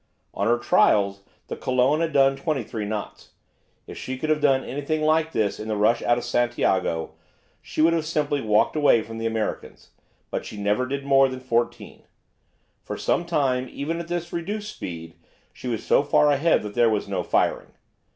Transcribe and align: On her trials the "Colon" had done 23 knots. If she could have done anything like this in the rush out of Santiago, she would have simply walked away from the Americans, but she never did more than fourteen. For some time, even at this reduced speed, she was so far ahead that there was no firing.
On 0.33 0.47
her 0.47 0.57
trials 0.57 1.21
the 1.45 1.55
"Colon" 1.55 2.01
had 2.01 2.11
done 2.11 2.35
23 2.35 2.85
knots. 2.85 3.33
If 3.85 3.99
she 3.99 4.17
could 4.17 4.31
have 4.31 4.41
done 4.41 4.63
anything 4.63 5.03
like 5.03 5.31
this 5.31 5.59
in 5.59 5.67
the 5.67 5.75
rush 5.77 6.01
out 6.01 6.17
of 6.17 6.23
Santiago, 6.23 7.11
she 7.61 7.83
would 7.83 7.93
have 7.93 8.07
simply 8.07 8.41
walked 8.41 8.75
away 8.75 9.03
from 9.03 9.19
the 9.19 9.27
Americans, 9.27 9.91
but 10.31 10.43
she 10.43 10.57
never 10.57 10.87
did 10.87 11.05
more 11.05 11.29
than 11.29 11.39
fourteen. 11.39 12.01
For 12.83 12.97
some 12.97 13.25
time, 13.27 13.69
even 13.71 13.99
at 13.99 14.07
this 14.07 14.33
reduced 14.33 14.73
speed, 14.75 15.17
she 15.53 15.67
was 15.67 15.85
so 15.85 16.01
far 16.01 16.31
ahead 16.31 16.63
that 16.63 16.73
there 16.73 16.89
was 16.89 17.07
no 17.07 17.21
firing. 17.21 17.71